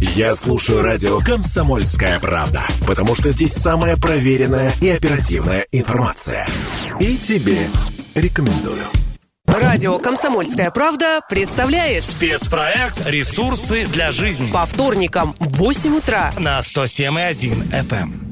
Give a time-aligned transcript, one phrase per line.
[0.00, 6.46] Я слушаю радио «Комсомольская правда», потому что здесь самая проверенная и оперативная информация.
[7.00, 7.66] И тебе
[8.14, 8.82] рекомендую.
[9.46, 17.70] Радио «Комсомольская правда» представляет Спецпроект «Ресурсы для жизни» по вторникам в 8 утра на 107,1
[17.70, 18.25] FM.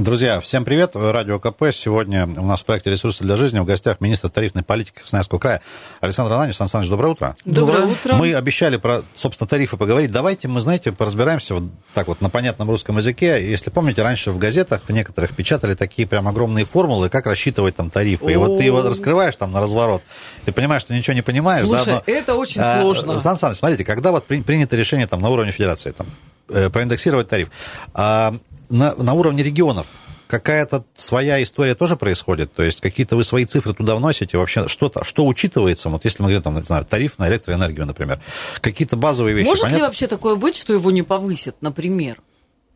[0.00, 0.92] Друзья, всем привет.
[0.94, 1.64] Радио КП.
[1.74, 5.60] Сегодня у нас в проекте «Ресурсы для жизни» в гостях министр тарифной политики Красноярского края
[6.00, 6.56] Александр Ананьевич.
[6.56, 7.36] Сан Саныч, доброе утро.
[7.44, 8.14] Доброе утро.
[8.14, 10.10] Мы обещали про, собственно, тарифы поговорить.
[10.10, 13.46] Давайте мы, знаете, поразбираемся вот так вот на понятном русском языке.
[13.46, 17.90] Если помните, раньше в газетах в некоторых печатали такие прям огромные формулы, как рассчитывать там
[17.90, 18.32] тарифы.
[18.32, 20.00] И вот ты его раскрываешь там на разворот,
[20.46, 21.66] ты понимаешь, что ничего не понимаешь.
[21.66, 23.20] Слушай, да, но, это очень а, сложно.
[23.20, 26.06] Сан Саныч, смотрите, когда вот при- принято решение там на уровне федерации там,
[26.48, 27.50] э, проиндексировать тариф,
[27.92, 28.34] а,
[28.70, 29.86] на, на уровне регионов
[30.26, 32.52] какая-то своя история тоже происходит?
[32.54, 34.38] То есть какие-то вы свои цифры туда вносите?
[34.38, 35.88] Вообще что-то, что учитывается?
[35.88, 38.20] Вот если мы говорим, там, не знаю, тариф на электроэнергию, например.
[38.60, 39.46] Какие-то базовые вещи.
[39.46, 39.86] Может ли понятно?
[39.88, 42.18] вообще такое быть, что его не повысят, например?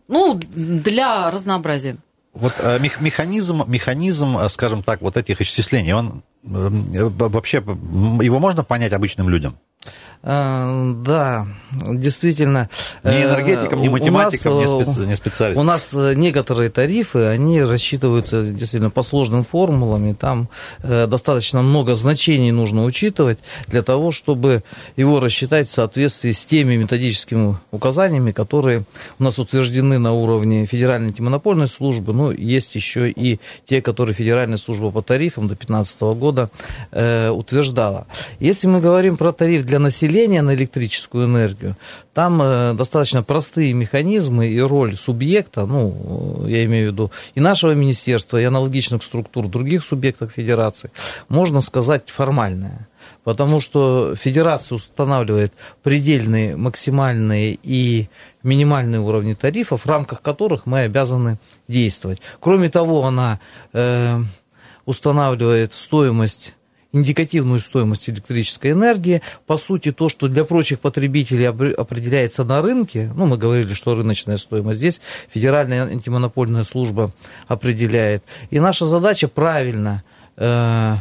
[0.08, 1.96] Ну, для разнообразия.
[2.34, 8.40] Вот э, мех- механизм, механизм, э, скажем так, вот этих исчислений, он э, вообще, его
[8.40, 9.56] можно понять обычным людям?
[10.26, 12.70] А, Да, действительно.
[13.02, 15.62] Ни э, энергетикам, ни у математикам, нас, ни, э, специ- специалистам.
[15.62, 20.48] У нас э, некоторые тарифы, они рассчитываются действительно по сложным формулам, и там
[20.82, 24.62] достаточно много значений нужно учитывать для того, чтобы
[24.96, 28.84] его рассчитать в соответствии с теми методическими указаниями, которые
[29.18, 34.56] у нас утверждены на уровне Федеральной антимонопольной службы, ну, есть еще и те, которые Федеральная
[34.56, 36.50] служба по тарифам до 2015 года
[36.92, 38.06] утверждала.
[38.40, 41.76] Если мы говорим про тариф для населения на электрическую энергию,
[42.12, 47.40] там э, достаточно простые механизмы и роль субъекта, ну, э, я имею в виду и
[47.40, 50.90] нашего министерства, и аналогичных структур других субъектов федерации,
[51.28, 52.88] можно сказать формальная.
[53.22, 58.08] Потому что федерация устанавливает предельные, максимальные и
[58.42, 61.38] минимальные уровни тарифов, в рамках которых мы обязаны
[61.68, 62.20] действовать.
[62.40, 63.40] Кроме того, она
[63.72, 64.20] э,
[64.84, 66.54] устанавливает стоимость
[66.94, 69.20] индикативную стоимость электрической энергии.
[69.46, 74.38] По сути, то, что для прочих потребителей определяется на рынке, ну, мы говорили, что рыночная
[74.38, 77.12] стоимость, здесь Федеральная антимонопольная служба
[77.48, 78.22] определяет.
[78.50, 80.04] И наша задача правильно
[80.36, 80.94] э,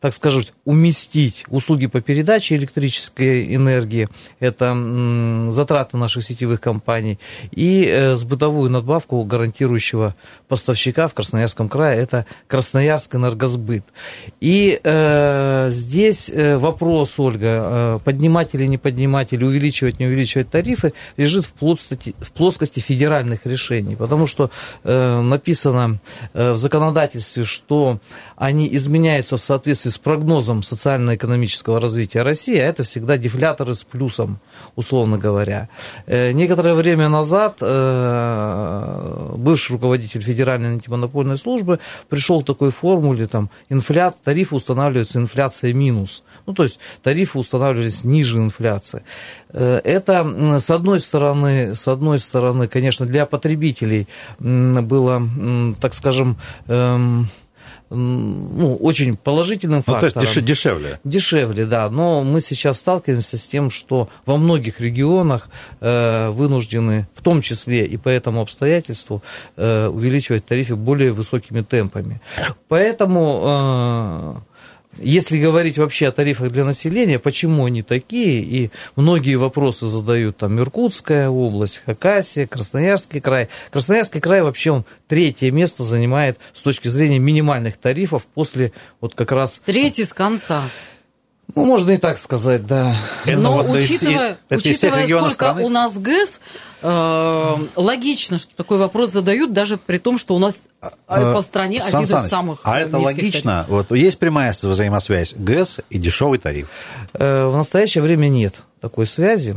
[0.00, 4.08] так сказать, уместить услуги по передаче электрической энергии,
[4.40, 4.76] это
[5.52, 7.18] затраты наших сетевых компаний,
[7.50, 10.14] и э, с бытовую надбавку гарантирующего
[10.48, 13.84] поставщика в Красноярском крае, это Красноярск энергосбыт.
[14.40, 20.50] И э, здесь э, вопрос, Ольга, э, поднимать или не поднимать, или увеличивать, не увеличивать
[20.50, 24.50] тарифы, лежит в плоскости, в плоскости федеральных решений, потому что
[24.84, 26.00] э, написано
[26.34, 27.98] в законодательстве, что
[28.36, 34.38] они изменяются в соответствии с прогнозом социально-экономического развития России, а это всегда дефляторы с плюсом,
[34.74, 35.68] условно говоря.
[36.06, 43.50] Э, Некоторое время назад э, бывший руководитель Федеральной антимонопольной службы пришел к такой формуле, там,
[43.68, 44.12] инфля...
[44.24, 46.22] тарифы устанавливаются инфляция минус.
[46.46, 49.02] Ну, то есть тарифы устанавливались ниже инфляции.
[49.50, 54.06] Э, Это, с одной стороны, с одной стороны, конечно, для потребителей
[54.38, 55.22] было,
[55.80, 56.36] так скажем,
[56.66, 57.28] эм,
[57.90, 60.34] ну, очень положительным Ну, то есть фактором.
[60.34, 61.00] деш- дешевле.
[61.04, 61.88] Дешевле, да.
[61.90, 65.48] Но мы сейчас сталкиваемся с тем, что во многих регионах
[65.80, 69.22] э, вынуждены, в том числе и по этому обстоятельству,
[69.56, 72.20] э, увеличивать тарифы более высокими темпами.
[72.68, 74.34] Поэтому, э,
[74.98, 80.58] если говорить вообще о тарифах для населения, почему они такие, и многие вопросы задают там
[80.58, 83.48] Иркутская область, Хакасия, Красноярский край.
[83.70, 89.32] Красноярский край вообще он третье место занимает с точки зрения минимальных тарифов после вот как
[89.32, 90.62] раз Третий с конца.
[91.54, 92.96] ну, можно и так сказать, да.
[93.24, 95.64] Это Но вот учитывая, всех учитывая сколько страны?
[95.64, 96.40] у нас ГЭС,
[96.82, 102.02] логично, что такой вопрос задают, даже при том, что у нас э, по стране Сан
[102.02, 103.66] один Саныч, из самых А это низких логично?
[103.68, 106.68] Вот есть прямая взаимосвязь ГЭС и дешевый тариф.
[107.14, 109.56] Э, В настоящее время нет такой связи,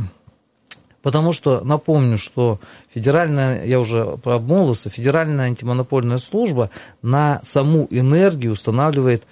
[1.02, 2.58] потому что, напомню, что
[2.94, 6.70] федеральная, я уже обмолвился, федеральная антимонопольная служба
[7.02, 9.26] на саму энергию устанавливает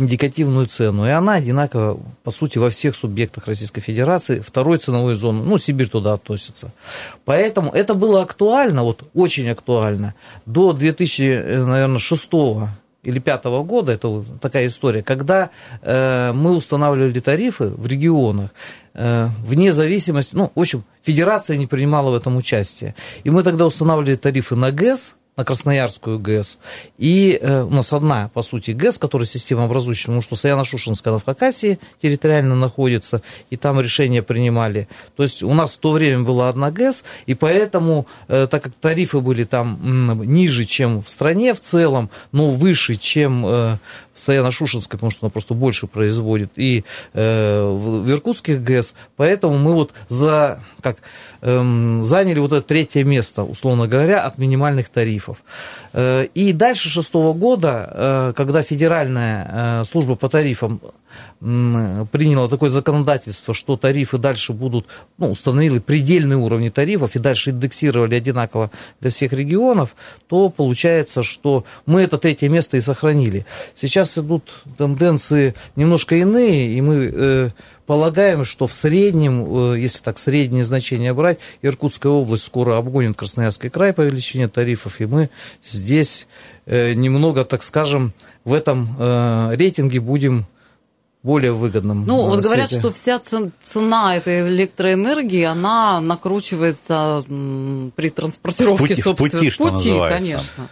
[0.00, 5.42] индикативную цену, и она одинакова, по сути, во всех субъектах Российской Федерации, второй ценовой зоны,
[5.44, 6.72] ну, Сибирь туда относится.
[7.24, 10.14] Поэтому это было актуально, вот очень актуально,
[10.46, 12.28] до 2006
[13.02, 15.50] или 2005 года, это такая история, когда
[15.82, 18.50] э, мы устанавливали тарифы в регионах,
[18.94, 22.94] э, вне зависимости, ну, в общем, федерация не принимала в этом участие.
[23.24, 26.58] И мы тогда устанавливали тарифы на ГЭС, на Красноярскую ГЭС.
[26.98, 31.18] И э, у нас одна, по сути, ГЭС, которая система образующая, потому что Саяно-Шушенская она
[31.18, 34.88] в Хакасии территориально находится, и там решения принимали.
[35.16, 38.74] То есть у нас в то время была одна ГЭС, и поэтому, э, так как
[38.74, 43.76] тарифы были там м, ниже, чем в стране в целом, но выше, чем э,
[44.20, 46.84] в Саяно-Шушенской, потому что она просто больше производит, и
[47.14, 50.98] э, в Иркутских ГЭС, поэтому мы вот за, как,
[51.40, 55.38] эм, заняли вот это третье место, условно говоря, от минимальных тарифов.
[55.92, 60.80] Э, и дальше шестого года, э, когда федеральная э, служба по тарифам
[61.40, 64.86] приняла такое законодательство, что тарифы дальше будут,
[65.18, 68.70] ну, установили предельные уровни тарифов и дальше индексировали одинаково
[69.00, 69.96] для всех регионов,
[70.28, 73.46] то получается, что мы это третье место и сохранили.
[73.74, 77.50] Сейчас идут тенденции немножко иные, и мы э,
[77.86, 83.70] полагаем, что в среднем, э, если так среднее значение брать, Иркутская область скоро обгонит Красноярский
[83.70, 85.30] край по величине тарифов, и мы
[85.64, 86.28] здесь
[86.66, 88.12] э, немного, так скажем,
[88.44, 90.46] в этом э, рейтинге будем
[91.22, 92.06] более выгодном.
[92.06, 92.80] Ну, вот говорят, свете.
[92.80, 93.20] что вся
[93.62, 99.90] цена этой электроэнергии, она накручивается при транспортировке, в пути, собственно, в пути, что в пути
[99.90, 100.18] называется.
[100.18, 100.68] конечно.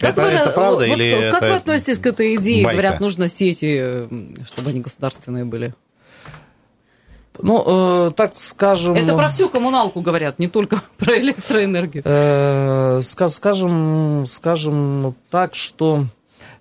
[0.00, 2.64] Как это, говорят, это правда вот, или Как это вы относитесь к этой идее?
[2.64, 2.80] байка?
[2.80, 4.08] Говорят, нужно сети,
[4.46, 5.74] чтобы они государственные были.
[7.40, 7.64] Ну,
[8.08, 8.94] э, так скажем...
[8.94, 12.04] Это про всю коммуналку говорят, не только про электроэнергию.
[12.06, 16.04] Э, скажем, скажем так, что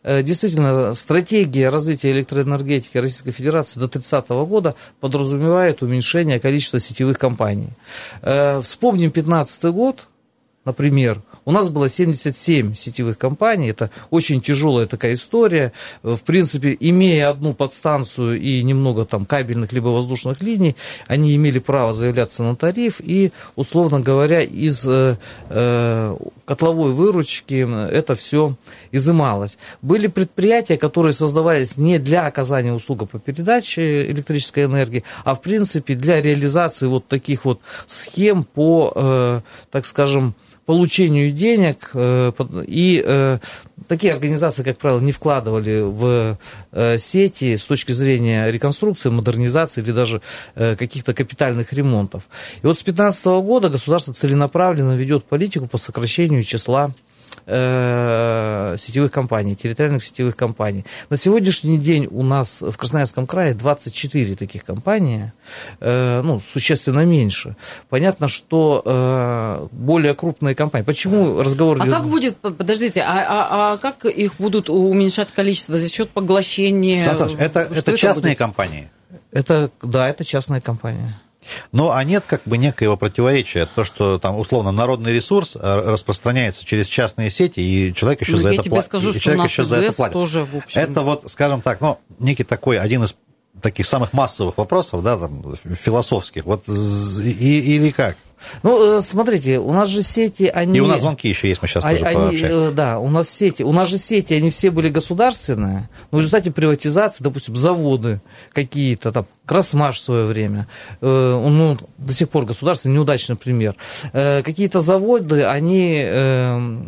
[0.04, 7.70] действительно стратегия развития электроэнергетики Российской Федерации до 30 года подразумевает уменьшение количества сетевых компаний.
[8.22, 10.08] Э, вспомним 15 год,
[10.66, 15.74] например, у нас было 77 сетевых компаний, это очень тяжелая такая история.
[16.02, 20.76] В принципе, имея одну подстанцию и немного там кабельных либо воздушных линий,
[21.08, 25.18] они имели право заявляться на тариф и, условно говоря, из э,
[25.50, 28.56] э, котловой выручки это все
[28.92, 29.58] изымалось.
[29.82, 35.96] Были предприятия, которые создавались не для оказания услуг по передаче электрической энергии, а в принципе
[35.96, 39.42] для реализации вот таких вот схем по, э,
[39.72, 42.32] так скажем, получению денег, э,
[42.68, 43.40] и э,
[43.88, 46.38] такие организации, как правило, не вкладывали в
[46.72, 50.22] э, сети с точки зрения реконструкции, модернизации или даже
[50.56, 52.24] каких-то капитальных ремонтов.
[52.62, 56.92] И вот с 2015 года государство целенаправленно ведет политику по сокращению числа
[57.46, 60.86] э, сетевых компаний, территориальных сетевых компаний.
[61.10, 65.32] На сегодняшний день у нас в Красноярском крае 24 таких компании,
[65.80, 67.56] э, ну, существенно меньше.
[67.90, 70.86] Понятно, что э, более крупные компании.
[70.86, 71.78] Почему разговор...
[71.82, 77.04] А как будет, подождите, а, а, а как их будут уменьшать количество за счет поглощения?
[77.04, 78.38] Сан Саныч, это, это, это частные будет?
[78.38, 78.90] компании?
[79.32, 81.20] Это, да, это частная компания.
[81.72, 86.66] Ну, а нет как бы некоего противоречия, то, что там условно народный ресурс э, распространяется
[86.66, 88.86] через частные сети, и человек еще ну, за это платит.
[88.88, 90.14] Скажу, и человек еще за это платит.
[90.14, 90.82] Тоже, в общем...
[90.82, 93.16] Это вот, скажем так, ну, некий такой один из
[93.62, 96.46] таких самых массовых вопросов, да, там, философских.
[96.46, 98.18] Вот и, или как?
[98.64, 100.78] Ну, э, смотрите, у нас же сети, они...
[100.78, 102.48] И у нас звонки еще есть, мы сейчас тоже они, пообщаемся.
[102.48, 106.22] Э, да, у нас сети, у нас же сети, они все были государственные, но в
[106.22, 108.22] результате приватизации, допустим, заводы
[108.54, 110.68] какие-то, там, Красмаш в свое время,
[111.02, 113.76] э, ну, до сих пор государственный, неудачный пример.
[114.12, 115.96] Какие-то заводы, они,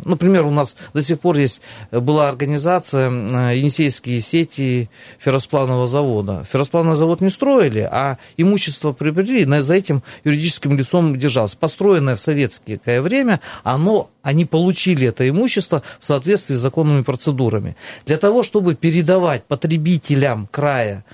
[0.04, 1.60] например, у нас до сих пор есть,
[1.90, 3.10] была организация
[3.52, 6.46] Енисейские сети ферросплавного завода.
[6.50, 12.20] Ферросплавный завод не строили, а имущество приобрели, за этим юридическим лицом держал осталось, построенное в
[12.20, 17.76] советское время, оно, они получили это имущество в соответствии с законными процедурами.
[18.06, 21.04] Для того, чтобы передавать потребителям края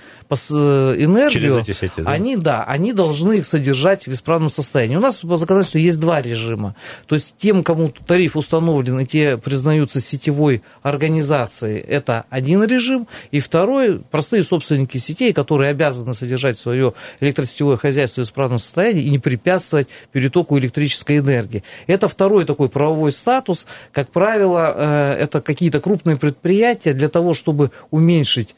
[0.51, 2.11] Э, энергию, сети, да?
[2.11, 4.95] они, да, они должны их содержать в исправном состоянии.
[4.95, 6.75] У нас по законодательству есть два режима.
[7.05, 13.07] То есть тем, кому тариф установлен, и те признаются сетевой организацией, это один режим.
[13.31, 19.09] И второй, простые собственники сетей, которые обязаны содержать свое электросетевое хозяйство в исправном состоянии и
[19.09, 21.63] не препятствовать перетоку электрической энергии.
[21.87, 23.67] Это второй такой правовой статус.
[23.91, 28.55] Как правило, э, это какие-то крупные предприятия для того, чтобы уменьшить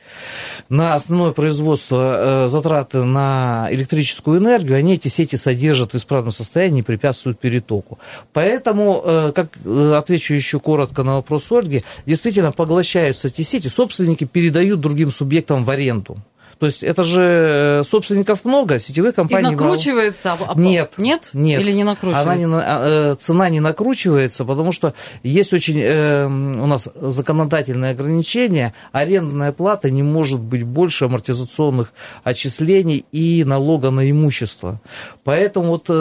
[0.70, 6.80] на основное производство э, затраты на электрическую энергию, они эти сети содержат в исправном состоянии
[6.80, 8.00] и препятствуют перетоку.
[8.34, 9.50] Поэтому, э, как
[9.94, 15.70] отвечу еще коротко на вопрос Ольги, действительно поглощаются эти сети, собственники передают другим субъектам в
[15.70, 16.18] аренду.
[16.60, 20.38] То есть это же э, собственников много, сетевых компаний И накручивается?
[20.40, 20.58] Мало.
[20.58, 20.94] Нет.
[20.98, 21.30] Нет?
[21.34, 21.62] Нет.
[21.62, 22.32] Или не накручивается?
[22.32, 24.94] Она не, а, э, цена не накручивается, потому что
[25.24, 28.74] есть очень э, у нас законодательные ограничения.
[28.92, 31.94] Арендная плата не может быть больше амортизационных
[32.24, 34.80] отчислений и налога на имущество.
[35.24, 35.94] Поэтому вот э,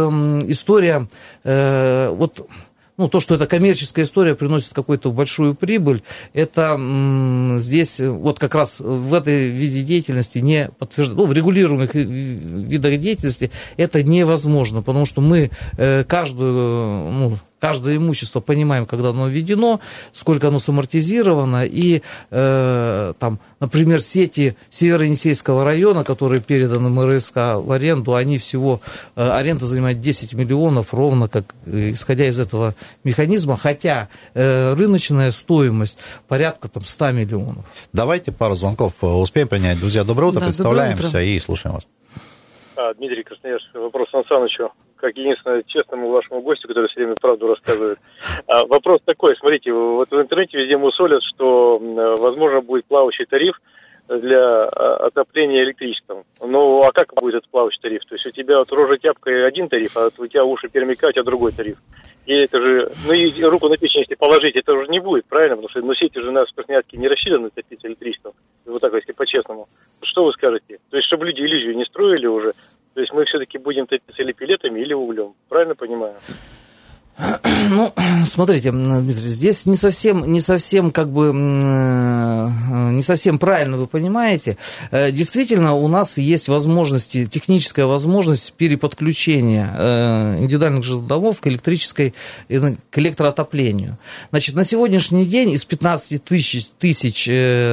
[0.47, 1.09] история...
[1.43, 2.47] Э, вот
[2.97, 6.79] ну, то, что эта коммерческая история приносит какую-то большую прибыль, это
[7.59, 13.51] здесь вот как раз в этой виде деятельности не подтверждается, ну, в регулируемых видах деятельности
[13.77, 19.81] это невозможно, потому что мы э, каждую, ну, каждое имущество понимаем, когда оно введено,
[20.13, 28.17] сколько оно самортизировано, и э, там, например, сети Северо-Енисейского района, которые переданы МРСК в аренду,
[28.17, 28.83] они всего,
[29.17, 35.31] э, аренда занимает 10 миллионов, ровно как, э, исходя из этого механизма, хотя э, рыночная
[35.31, 35.97] стоимость
[36.29, 37.65] порядка там 100 миллионов.
[37.95, 39.79] Давайте пару звонков э, успеем принять.
[39.81, 41.23] Друзья, доброе утро, Да, представляемся доброе утро.
[41.23, 41.87] и слушаем вас.
[42.77, 44.71] А, Дмитрий Красноярск, вопрос Сан Санычу,
[45.05, 47.99] как единственному честному вашему гостю, который все время правду рассказывает.
[48.47, 51.79] А, вопрос такой, смотрите, вот в интернете везде мусолят, что
[52.19, 53.61] возможно будет плавающий тариф
[54.09, 56.25] для а, отопления электричеством.
[56.41, 58.01] Ну, а как будет этот плавающий тариф?
[58.09, 61.09] То есть у тебя вот рожа тяпка и один тариф, а у тебя уши пермяка,
[61.09, 61.77] у тебя другой тариф.
[62.25, 65.57] И это же, ну и руку на печень, если положить, это уже не будет, правильно?
[65.57, 68.33] Потому что ну, сети же у нас в Красноярске не рассчитаны топить электричеством.
[68.65, 69.67] Вот так, если по-честному.
[70.03, 70.79] Что вы скажете?
[70.89, 72.55] То есть, чтобы люди иллюзию не строили уже,
[72.95, 75.35] то есть мы все-таки будем топиться или пилетами, или углем.
[75.49, 76.15] Правильно понимаю?
[77.71, 77.93] Ну,
[78.27, 84.57] смотрите, Дмитрий, здесь не совсем, не совсем как бы, э, не совсем правильно вы понимаете.
[84.91, 92.15] Э, Действительно, у нас есть возможности, техническая возможность переподключения э, индивидуальных жилых домов к электрической,
[92.49, 93.99] к электроотоплению.
[94.31, 97.27] Значит, на сегодняшний день из 15 тысяч, тысяч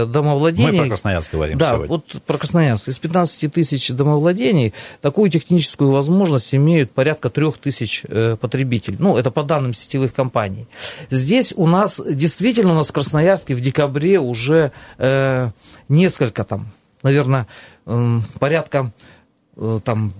[0.08, 0.72] домовладений...
[0.72, 1.88] Мы про Красноярск говорим Да, сегодня.
[1.88, 2.88] вот про Красноярск.
[2.88, 8.04] Из 15 тысяч домовладений такую техническую возможность имеют порядка 3 тысяч
[8.40, 8.98] потребителей.
[9.00, 10.68] Ну, это по данным сетевых компаний.
[11.10, 15.50] Здесь у нас, действительно, у нас в Красноярске в декабре уже э,
[15.90, 16.72] несколько там,
[17.04, 17.48] наверное,
[17.86, 18.92] эм, порядка
[19.58, 20.14] э, там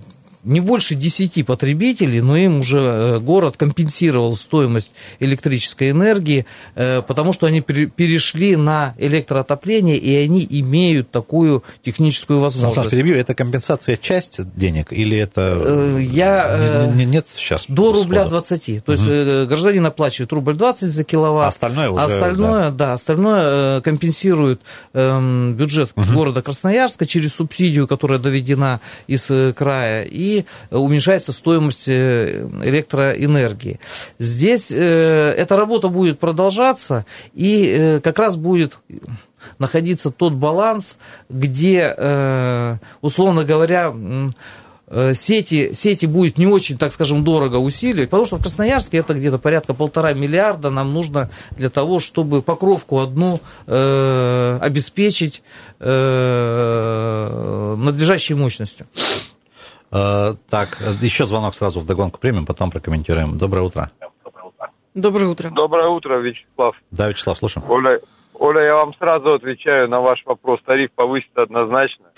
[0.44, 7.32] не больше 10 потребителей, но им уже э, город компенсировал стоимость электрической энергии, э, потому
[7.32, 12.90] что они пере- перешли на электроотопление, и они имеют такую техническую возможность.
[12.90, 15.58] перебью, это компенсация часть денег или это...
[15.64, 16.88] Э, Я...
[16.92, 18.30] Не- не- нет сейчас До рубля сходу?
[18.42, 18.84] 20.
[18.84, 21.46] То есть э, гражданин оплачивает рубль 20 за киловатт.
[21.46, 24.60] А остальное уже, Остальное, да, остальное э, компенсирует
[24.92, 30.31] эм, бюджет города Красноярска через субсидию, которая доведена из края, и
[30.70, 33.80] уменьшается стоимость э, электроэнергии.
[34.18, 38.78] Здесь э, эта работа будет продолжаться, и э, как раз будет
[39.58, 40.98] находиться тот баланс,
[41.28, 43.92] где, э, условно говоря,
[44.86, 49.14] э, сети, сети будет не очень, так скажем, дорого усиливать, потому что в Красноярске это
[49.14, 55.42] где-то порядка полтора миллиарда нам нужно для того, чтобы покровку одну э, обеспечить
[55.80, 56.94] э,
[57.78, 58.86] надлежащей мощностью.
[59.92, 63.38] Э, Так, еще звонок сразу в догонку примем, потом прокомментируем.
[63.38, 63.90] Доброе утро.
[64.94, 65.50] Доброе утро.
[65.50, 66.76] Доброе утро, Вячеслав.
[66.90, 67.68] Да, Вячеслав, слушаем.
[67.70, 68.00] Оля,
[68.34, 70.60] Оля, я вам сразу отвечаю на ваш вопрос.
[70.64, 72.06] Тариф повысится однозначно.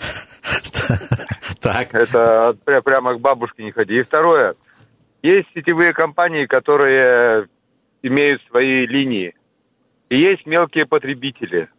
[1.61, 3.95] Так, Это прямо к бабушке не ходи.
[3.95, 4.53] И второе.
[5.23, 7.47] Есть сетевые компании, которые
[8.03, 9.33] имеют свои линии.
[10.09, 11.69] И есть мелкие потребители.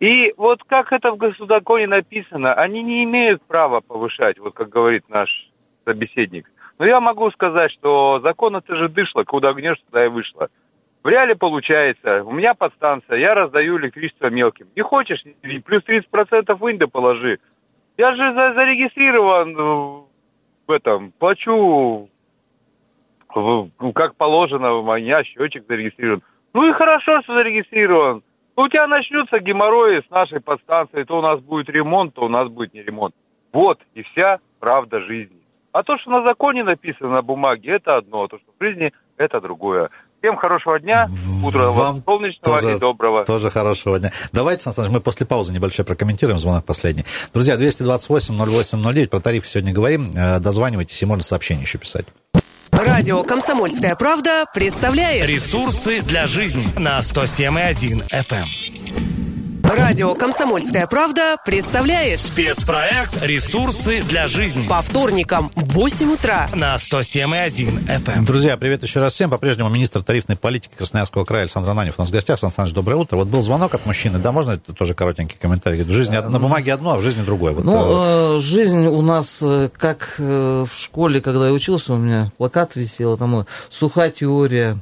[0.00, 5.04] И вот как это в госзаконе написано, они не имеют права повышать, вот как говорит
[5.10, 5.28] наш
[5.84, 6.50] собеседник.
[6.78, 10.48] Но я могу сказать, что закон это же дышло, куда гнешь, туда и вышло.
[11.02, 14.68] В реале получается, у меня подстанция, я раздаю электричество мелким.
[14.74, 15.22] Не хочешь,
[15.64, 17.38] плюс 30% в инды положи.
[17.98, 22.08] Я же за- зарегистрирован в этом, плачу
[23.94, 26.22] как положено, у меня счетчик зарегистрирован.
[26.54, 28.22] Ну и хорошо, что зарегистрирован.
[28.62, 32.46] У тебя начнется геморрой с нашей подстанцией, то у нас будет ремонт, то у нас
[32.48, 33.14] будет не ремонт.
[33.54, 35.40] Вот и вся правда жизни.
[35.72, 38.92] А то, что на законе написано на бумаге, это одно, а то, что в жизни,
[39.16, 39.88] это другое.
[40.20, 41.08] Всем хорошего дня,
[41.42, 43.24] утра Вам солнечного тоже- и доброго.
[43.24, 44.10] Тоже хорошего дня.
[44.32, 47.04] Давайте, Сан Саныч, мы после паузы небольшой прокомментируем звонок последний.
[47.32, 50.10] Друзья, 228-08-09, про тариф сегодня говорим.
[50.14, 52.04] Э, Дозванивайтесь, и можно сообщение еще писать.
[52.92, 59.09] Радио «Комсомольская правда» представляет Ресурсы для жизни на 107,1 FM.
[59.70, 67.86] Радио «Комсомольская правда» представляет Спецпроект «Ресурсы для жизни» по вторникам в 8 утра на 107,1
[67.86, 68.24] FM.
[68.26, 69.30] Друзья, привет еще раз всем.
[69.30, 72.40] По-прежнему министр тарифной политики Красноярского края Александр Ананев у нас в гостях.
[72.40, 73.16] Сан Саныч, доброе утро.
[73.16, 75.76] Вот был звонок от мужчины, да, можно это тоже коротенький комментарий?
[75.78, 77.52] Говорит, В жизни од- на бумаге одно, а в жизни другое.
[77.52, 81.92] Вот, э, Ну, э, жизнь у нас, э, как э, в школе, когда я учился,
[81.92, 84.78] у меня плакат висел, там э, сухая теория,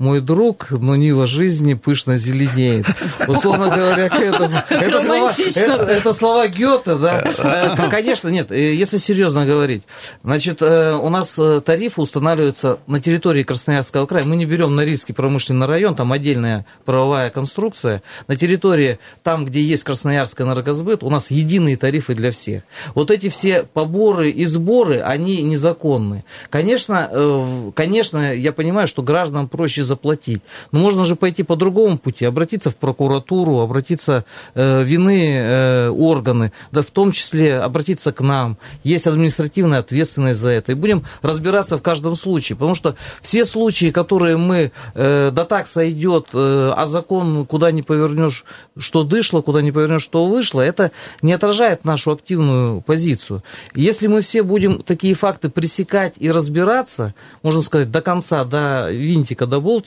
[0.00, 2.86] мой друг, но Нива жизни пышно зеленеет.
[3.28, 4.56] Условно говоря, к этому.
[4.70, 7.22] Это слова, это, это слова Гёте, да.
[7.38, 9.82] Э, конечно, нет, э, если серьезно говорить.
[10.24, 14.24] Значит, э, у нас тарифы устанавливаются на территории Красноярского края.
[14.24, 18.02] Мы не берем на риски промышленный район, там отдельная правовая конструкция.
[18.26, 22.62] На территории, там, где есть Красноярский энергосбыт, у нас единые тарифы для всех.
[22.94, 26.24] Вот эти все поборы и сборы, они незаконны.
[26.48, 30.42] Конечно, конечно, я понимаю, что гражданам проще заплатить.
[30.72, 36.52] Но можно же пойти по другому пути, обратиться в прокуратуру, обратиться э, вины э, органы,
[36.72, 38.56] да в том числе обратиться к нам.
[38.84, 40.72] Есть административная ответственность за это.
[40.72, 42.56] И будем разбираться в каждом случае.
[42.56, 47.82] Потому что все случаи, которые мы, э, да так сойдет, э, а закон куда не
[47.82, 48.44] повернешь,
[48.78, 50.92] что дышло, куда не повернешь, что вышло, это
[51.22, 53.42] не отражает нашу активную позицию.
[53.74, 59.46] Если мы все будем такие факты пресекать и разбираться, можно сказать, до конца, до винтика,
[59.46, 59.79] до болтика,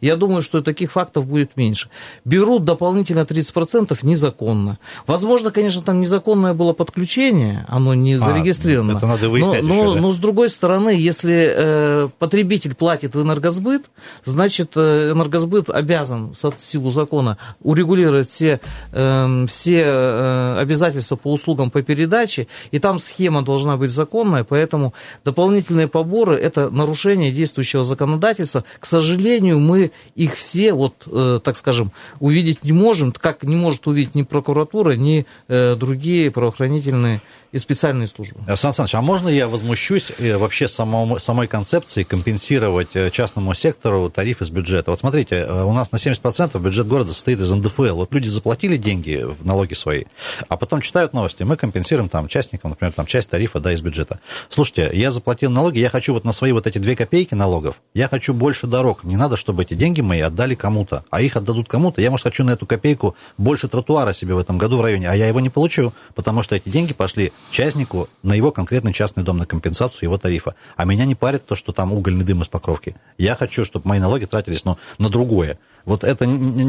[0.00, 1.88] я думаю, что таких фактов будет меньше.
[2.24, 4.78] Берут дополнительно 30% незаконно.
[5.06, 8.96] Возможно, конечно, там незаконное было подключение, оно не а, зарегистрировано.
[8.96, 10.00] Это надо выяснять но, еще, но, да?
[10.00, 13.84] но с другой стороны, если э, потребитель платит в энергосбыт,
[14.24, 18.60] значит, э, энергосбыт обязан, в силу закона, урегулировать все,
[18.92, 24.94] э, все э, обязательства по услугам по передаче, и там схема должна быть законная, поэтому
[25.24, 28.64] дополнительные поборы– это нарушение действующего законодательства.
[28.80, 29.23] К сожалению,
[29.60, 34.22] мы их все, вот, э, так скажем, увидеть не можем, как не может увидеть ни
[34.22, 37.20] прокуратура, ни э, другие правоохранительные
[37.54, 38.40] и специальные службы.
[38.56, 44.10] Сан Саныч, а можно я возмущусь э, вообще самому, самой концепции компенсировать э, частному сектору
[44.10, 44.90] тариф из бюджета?
[44.90, 47.94] Вот смотрите, э, у нас на 70% бюджет города состоит из НДФЛ.
[47.94, 50.02] Вот люди заплатили деньги в налоги свои,
[50.48, 54.18] а потом читают новости, мы компенсируем там частникам, например, там часть тарифа, да, из бюджета.
[54.48, 58.08] Слушайте, я заплатил налоги, я хочу вот на свои вот эти две копейки налогов, я
[58.08, 59.04] хочу больше дорог.
[59.04, 62.00] Не надо, чтобы эти деньги мои отдали кому-то, а их отдадут кому-то.
[62.00, 65.14] Я, может, хочу на эту копейку больше тротуара себе в этом году в районе, а
[65.14, 69.38] я его не получу, потому что эти деньги пошли частнику на его конкретный частный дом,
[69.38, 70.54] на компенсацию его тарифа.
[70.76, 72.96] А меня не парит то, что там угольный дым из покровки.
[73.18, 75.58] Я хочу, чтобы мои налоги тратились ну, на другое.
[75.84, 76.64] Вот это не,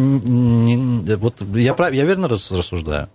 [0.75, 3.09] не, вот я, прав, я верно рассуждаю?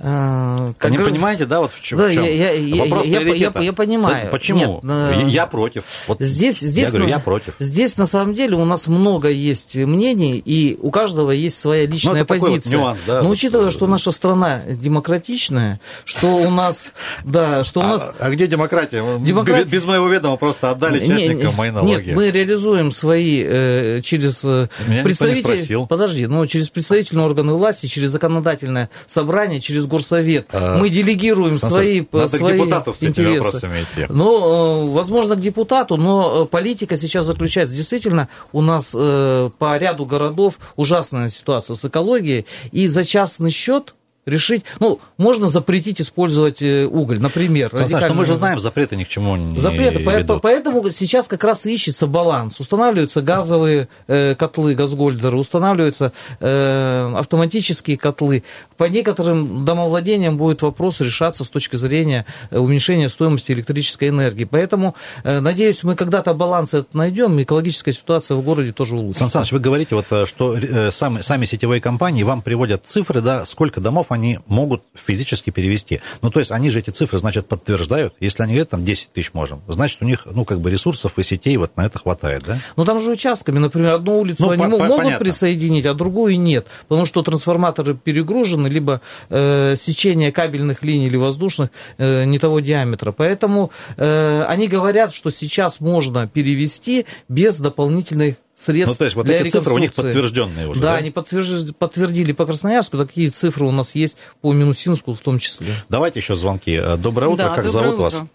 [0.00, 1.98] А, как не понимаете, да, вот в чем?
[1.98, 2.24] Да, в чем?
[2.24, 4.28] Я, я, Вопрос я, я, я понимаю.
[4.30, 4.80] Почему?
[4.82, 5.84] Нет, я против.
[6.08, 7.54] Вот здесь, здесь, я говорю, я против.
[7.60, 12.14] Здесь на самом деле у нас много есть мнений, и у каждого есть своя личная
[12.14, 12.54] ну, это позиция.
[12.56, 16.86] Такой вот нюанс, да, Но вот, учитывая, что наша страна демократичная, что у нас,
[17.24, 18.02] да, что у нас.
[18.02, 19.04] А, а где демократия?
[19.20, 19.64] Демократия...
[19.64, 22.08] Без моего ведома просто отдали частникам мои налоги.
[22.08, 25.86] Нет, мы реализуем свои э, через Меня представитель.
[25.86, 30.48] Подожди, ну через представительные органы власти, через законодательное собрание, через горсовет.
[30.52, 33.42] А мы делегируем Сан свои, надо свои к депутату этими интересы.
[33.42, 34.06] вопросами идти.
[34.08, 37.74] Ну, возможно, к депутату, но политика сейчас заключается.
[37.74, 43.94] Действительно, у нас э, по ряду городов ужасная ситуация с экологией, и за частный счет
[44.26, 47.70] решить, ну, можно запретить использовать э, уголь, например.
[47.72, 50.42] Саша, что мы же знаем, запреты ни к чему не Запреты, ведут.
[50.42, 52.58] поэтому сейчас как раз ищется баланс.
[52.58, 58.44] Устанавливаются газовые э, котлы, газгольдеры, устанавливаются э, автоматические котлы.
[58.76, 64.44] По некоторым домовладениям будет вопрос решаться с точки зрения уменьшения стоимости электрической энергии.
[64.44, 69.24] Поэтому, надеюсь, мы когда-то баланс этот найдем, экологическая ситуация в городе тоже улучшится.
[69.24, 70.56] Сан Саныч, вы говорите, вот, что
[70.90, 76.00] сами, сами сетевые компании вам приводят цифры, да, сколько домов они могут физически перевести.
[76.22, 78.14] Ну, то есть они же эти цифры, значит, подтверждают.
[78.20, 81.22] Если они говорят, там, 10 тысяч можем, значит, у них, ну, как бы ресурсов и
[81.22, 82.58] сетей вот на это хватает, да?
[82.76, 85.24] Ну, там же участками, например, одну улицу Ну, они по- мо- по- могут понятно.
[85.24, 89.00] присоединить, а другую нет, потому что трансформаторы перегружены, либо
[89.30, 93.12] э, сечение кабельных линий или воздушных э, не того диаметра.
[93.12, 99.26] Поэтому э, они говорят, что сейчас можно перевести без дополнительных средств Ну, то есть вот
[99.26, 100.96] для эти цифры у них подтвержденные уже, Да, да?
[100.98, 105.68] они подтверж- подтвердили по Красноярску, такие цифры у нас есть по Минусинску в том числе.
[105.88, 106.80] Давайте еще звонки.
[106.82, 108.14] Э, Доброе утро, Да, как доброе зовут вас?
[108.14, 108.26] утро.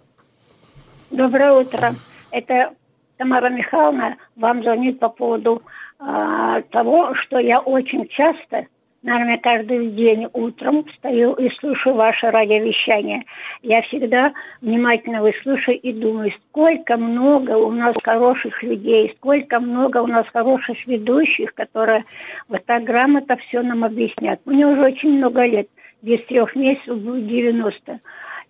[1.11, 1.95] Доброе утро.
[2.31, 2.69] Это
[3.17, 5.61] Тамара Михайловна вам звонит по поводу
[5.99, 8.67] а, того, что я очень часто,
[9.01, 13.23] наверное, каждый день утром встаю и слушаю ваше радиовещание.
[13.61, 20.07] Я всегда внимательно выслушаю и думаю, сколько много у нас хороших людей, сколько много у
[20.07, 22.05] нас хороших ведущих, которые
[22.47, 24.39] вот так грамотно все нам объяснят.
[24.45, 25.67] Мне уже очень много лет,
[26.01, 27.99] без трех месяцев будет 90.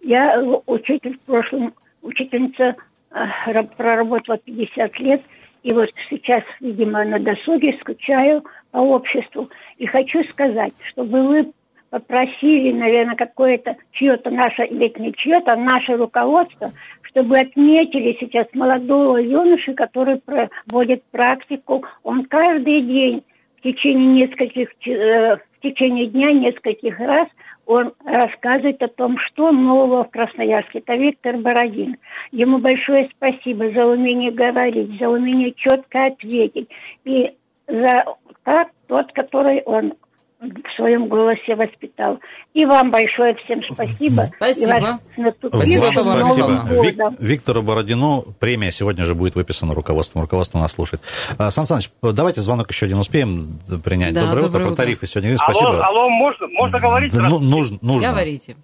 [0.01, 2.75] Я учитель в прошлом, учительница
[3.11, 5.21] э, раб- проработала 50 лет,
[5.63, 9.49] и вот сейчас, видимо, на досуге скучаю по обществу.
[9.77, 11.51] И хочу сказать, чтобы вы
[11.89, 16.71] попросили, наверное, какое-то чье-то наше, или не чье-то, а наше руководство,
[17.03, 21.83] чтобы отметили сейчас молодого юноши, который проводит практику.
[22.03, 23.23] Он каждый день
[23.57, 27.27] в течение нескольких, э, в течение дня нескольких раз
[27.65, 30.79] он рассказывает о том, что нового в Красноярске.
[30.79, 31.97] Это Виктор Бородин.
[32.31, 36.67] Ему большое спасибо за умение говорить, за умение четко ответить.
[37.05, 37.31] И
[37.69, 38.05] за
[38.43, 39.93] так, тот, который он
[40.39, 42.19] в своем голосе воспитал.
[42.53, 44.21] И вам большое всем спасибо.
[44.37, 44.99] Спасибо.
[45.15, 46.81] спасибо, спасибо.
[46.81, 50.21] Вик, Виктору Бородину премия сегодня же будет выписана руководством.
[50.21, 51.01] Руководство нас слушает.
[51.37, 54.13] А, Сан Саныч, давайте звонок еще один успеем принять.
[54.13, 54.67] Да, доброе, доброе утро.
[54.69, 55.35] Про тарифы сегодня.
[55.37, 55.71] Спасибо.
[55.71, 57.13] Алло, алло можно, можно говорить?
[57.13, 58.09] Ну, нужно, нужно.
[58.09, 58.55] Говорите.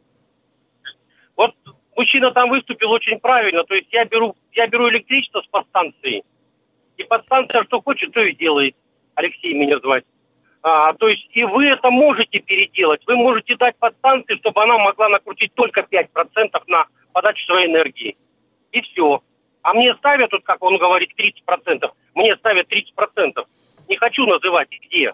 [1.36, 1.52] Вот
[1.98, 3.64] мужчина там выступил очень правильно.
[3.66, 6.24] То есть я беру, я беру электричество с подстанции.
[6.98, 8.76] И подстанция что хочет, то и делает.
[9.16, 10.04] Алексей меня звать.
[10.62, 13.02] А, то есть и вы это можете переделать.
[13.06, 16.08] Вы можете дать подстанции, чтобы она могла накрутить только 5%
[16.68, 18.18] на подачу своей энергии.
[18.72, 19.22] И все.
[19.62, 21.90] А мне ставят, вот как он говорит, 30%.
[22.16, 23.46] Мне ставят 30%.
[23.88, 25.14] Не хочу называть где.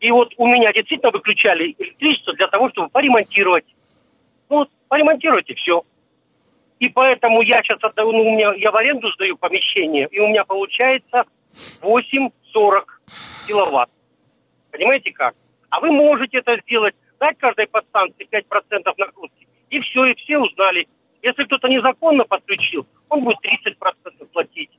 [0.00, 3.64] И вот у меня действительно выключали электричество для того, чтобы поремонтировать.
[4.48, 5.82] Ну, вот, поремонтировать все.
[6.78, 10.28] И поэтому я сейчас отдаю, ну, у меня, я в аренду сдаю помещение, и у
[10.28, 11.24] меня получается
[12.54, 12.84] 8,40
[13.46, 13.90] киловатт.
[14.70, 15.34] Понимаете как?
[15.70, 19.46] А вы можете это сделать, дать каждой подстанции 5% накрутки.
[19.70, 20.88] И все, и все узнали.
[21.22, 24.70] Если кто-то незаконно подключил, он будет 30% платить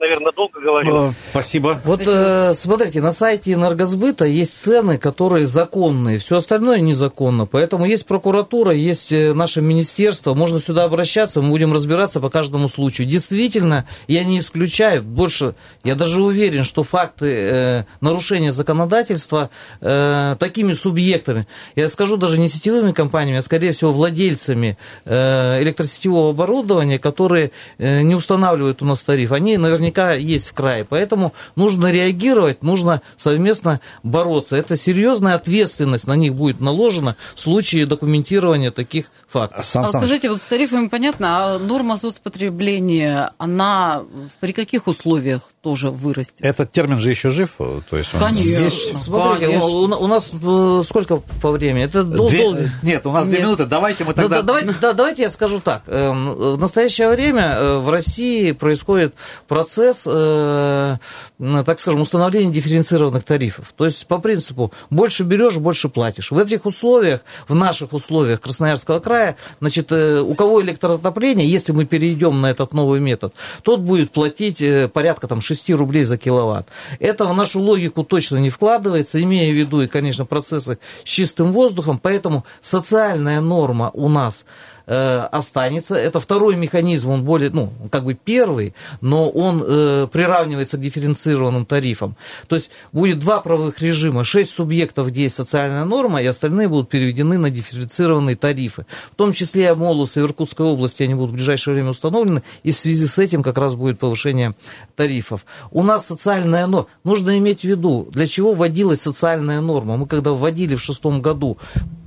[0.00, 1.14] наверное, долго говорил.
[1.30, 1.80] Спасибо.
[1.84, 7.46] Вот э, смотрите, на сайте энергосбыта есть цены, которые законные, все остальное незаконно.
[7.46, 12.68] Поэтому есть прокуратура, есть э, наше министерство, можно сюда обращаться, мы будем разбираться по каждому
[12.68, 13.06] случаю.
[13.06, 15.54] Действительно, я не исключаю, больше,
[15.84, 22.48] я даже уверен, что факты э, нарушения законодательства э, такими субъектами, я скажу даже не
[22.48, 29.02] сетевыми компаниями, а скорее всего владельцами э, электросетевого оборудования, которые э, не устанавливают у нас
[29.02, 30.84] тариф, они наверняка наверняка есть в крае.
[30.84, 34.56] Поэтому нужно реагировать, нужно совместно бороться.
[34.56, 39.64] Это серьезная ответственность на них будет наложена в случае документирования таких фактов.
[39.64, 44.02] Сан а скажите, вот с тарифами понятно, а норма соцпотребления, она
[44.40, 46.36] при каких условиях тоже вырастет?
[46.40, 47.56] Этот термин же еще жив?
[47.56, 48.42] То есть Конечно.
[48.42, 49.02] Есть...
[49.02, 49.66] Смотрите, Конечно.
[49.66, 51.84] У, у нас э, сколько по времени?
[51.84, 52.38] Это две...
[52.38, 52.56] дол...
[52.82, 53.46] Нет, у нас две Нет.
[53.46, 53.64] минуты.
[53.64, 54.28] Давайте мы тогда...
[54.28, 55.84] Да, да, давайте, да, давайте я скажу так.
[55.86, 59.14] Эм, в настоящее время э, в России происходит
[59.48, 60.96] процесс э,
[61.38, 63.72] так скажем, установления дифференцированных тарифов.
[63.74, 66.30] То есть по принципу больше берешь, больше платишь.
[66.30, 72.42] В этих условиях, в наших условиях Красноярского края, значит, у кого электроотопление, если мы перейдем
[72.42, 76.68] на этот новый метод, тот будет платить порядка там 6 рублей за киловатт.
[76.98, 81.52] Это в нашу логику точно не вкладывается, имея в виду и, конечно, процессы с чистым
[81.52, 84.44] воздухом, поэтому социальная норма у нас
[84.86, 85.94] Э, останется.
[85.94, 91.64] Это второй механизм, он более, ну, как бы первый, но он э, приравнивается к дифференцированным
[91.64, 92.16] тарифам.
[92.48, 96.90] То есть будет два правовых режима, шесть субъектов, где есть социальная норма, и остальные будут
[96.90, 98.84] переведены на дифференцированные тарифы.
[99.10, 102.76] В том числе Амолус и Иркутской области они будут в ближайшее время установлены, и в
[102.76, 104.54] связи с этим как раз будет повышение
[104.96, 105.46] тарифов.
[105.70, 109.96] У нас социальная норма, нужно иметь в виду, для чего вводилась социальная норма.
[109.96, 111.56] Мы когда вводили в шестом году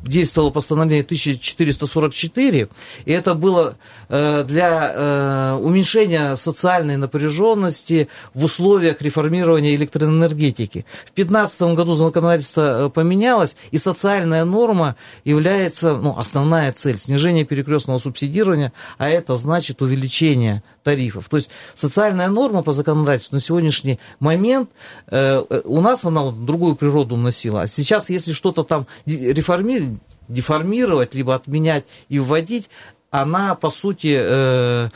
[0.07, 2.66] действовало постановление 1444,
[3.05, 3.75] и это было
[4.09, 10.85] э, для э, уменьшения социальной напряженности в условиях реформирования электроэнергетики.
[11.11, 17.97] В 2015 году законодательство э, поменялось, и социальная норма является, ну, основная цель, снижение перекрестного
[17.97, 21.27] субсидирования, а это значит увеличение тарифов.
[21.29, 24.69] То есть социальная норма по законодательству на сегодняшний момент
[25.11, 27.63] у нас она другую природу носила.
[27.63, 32.69] А сейчас, если что-то там реформировать, деформировать, либо отменять и вводить,
[33.09, 34.89] она, по сути, э,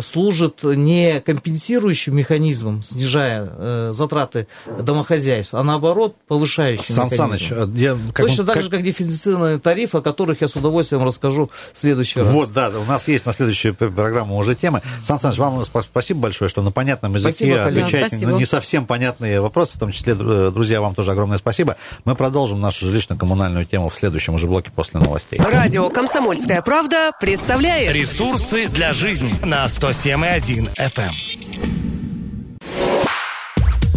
[0.00, 7.38] служит не компенсирующим механизмом, снижая э, затраты домохозяйств, а наоборот повышающим Сан механизмом.
[7.38, 11.50] Саныч, я, как, Точно так же, как дефицитные тарифы, о которых я с удовольствием расскажу
[11.72, 12.32] в следующий раз.
[12.32, 14.82] Вот, да, у нас есть на следующую программу уже темы.
[15.04, 18.30] Сан Саныч, вам спасибо большое, что на понятном языке спасибо, отвечаете спасибо.
[18.32, 21.76] на не совсем понятные вопросы, в том числе, друзья, вам тоже огромное спасибо.
[22.04, 25.38] Мы продолжим нашу жилищно-коммунальную тему в следующем уже блоке после новостей.
[25.38, 31.12] Радио «Комсомольская правда» представляет ресурсы для жизни на 107,1 FM.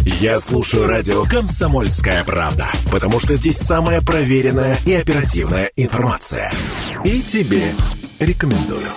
[0.04, 6.52] Я слушаю радио «Комсомольская правда», потому что здесь самая проверенная и оперативная информация.
[7.02, 7.72] И тебе
[8.18, 8.88] рекомендую.